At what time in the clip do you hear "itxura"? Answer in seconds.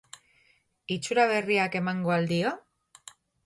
0.95-1.27